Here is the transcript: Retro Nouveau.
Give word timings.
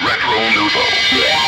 Retro 0.00 0.38
Nouveau. 0.54 1.47